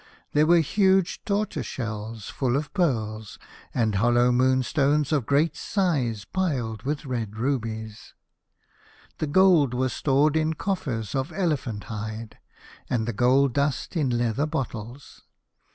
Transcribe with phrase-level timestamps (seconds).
[0.33, 3.37] There were huge tortoise shells full of pearls,
[3.71, 8.15] and hollowed moonstones of great size piled up with red rubies.
[9.19, 12.39] The gold was stored in coffers of elephant hide,
[12.89, 15.21] and the gold dust in leather bottles.